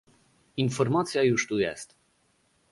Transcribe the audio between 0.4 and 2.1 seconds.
Informacja już tu jest